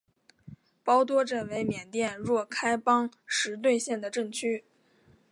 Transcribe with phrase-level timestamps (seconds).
[0.83, 4.63] 包多镇为缅甸若开邦实兑县的镇区。